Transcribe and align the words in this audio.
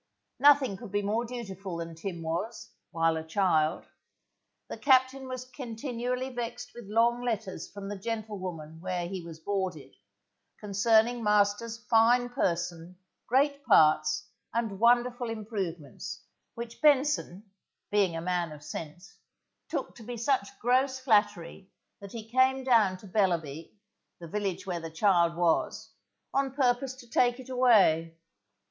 Nothing 0.39 0.77
could 0.77 0.91
be 0.91 1.03
more 1.03 1.25
dutiful 1.25 1.77
than 1.77 1.93
Tim 1.93 2.23
was, 2.23 2.71
while 2.89 3.17
a 3.17 3.23
child. 3.23 3.85
The 4.67 4.75
captain 4.77 5.27
was 5.27 5.45
continually 5.45 6.31
vexed 6.33 6.71
with 6.73 6.85
long 6.89 7.21
letters 7.23 7.69
from 7.71 7.87
the 7.87 7.99
gentlewoman 7.99 8.79
where 8.81 9.07
he 9.07 9.21
was 9.23 9.37
boarded, 9.39 9.95
concerning 10.59 11.21
master's 11.23 11.77
fine 11.77 12.29
person, 12.29 12.97
great 13.27 13.63
parts 13.63 14.27
and 14.55 14.79
wonderful 14.79 15.29
improvements, 15.29 16.23
which 16.55 16.81
Benson, 16.81 17.51
being 17.91 18.15
a 18.15 18.21
man 18.21 18.51
of 18.51 18.63
sense, 18.63 19.19
took 19.69 19.93
to 19.97 20.01
be 20.03 20.17
such 20.17 20.57
gross 20.57 20.97
flattery 20.97 21.69
that 21.99 22.11
he 22.11 22.27
came 22.27 22.63
down 22.63 22.97
to 22.97 23.05
Bellerby, 23.05 23.75
the 24.19 24.27
village 24.27 24.65
where 24.65 24.79
the 24.79 24.89
child 24.89 25.37
was, 25.37 25.91
on 26.33 26.55
purpose 26.55 26.95
to 26.95 27.07
take 27.07 27.39
it 27.39 27.49
away. 27.49 28.17